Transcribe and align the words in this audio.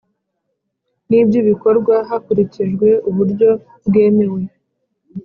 n 1.09 1.11
iby 1.19 1.33
ibikorwa 1.41 1.95
hakurikijwe 2.09 2.87
uburyo 3.09 3.49
bwemewe 3.85 4.41